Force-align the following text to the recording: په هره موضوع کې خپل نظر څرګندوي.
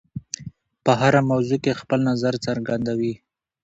په 0.83 0.91
هره 1.01 1.21
موضوع 1.31 1.57
کې 1.63 1.79
خپل 1.81 1.99
نظر 2.09 2.33
څرګندوي. 2.45 3.13